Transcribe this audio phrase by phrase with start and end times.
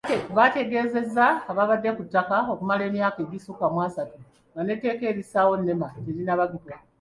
[0.35, 1.25] Baategeezezza
[1.57, 4.17] babadde ku ttaka okumala emyaka egisukka mwa asatu
[4.51, 6.75] nga n'etteeka erissaawo Nema terinnabaggibwa.